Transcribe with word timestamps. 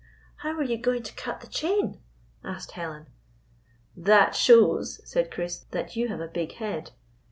"How 0.37 0.57
were 0.57 0.63
you 0.63 0.79
going 0.79 1.03
to 1.03 1.13
cut 1.13 1.41
the 1.41 1.47
chain?" 1.47 2.01
asked 2.43 2.71
Helen." 2.71 3.05
That 4.09 4.33
shows," 4.33 4.99
said 5.07 5.29
Chris," 5.29 5.59
that 5.73 5.95
you 5.95 6.07
have 6.07 6.19
a 6.21 6.27
big 6.27 6.53
head. 6.53 6.89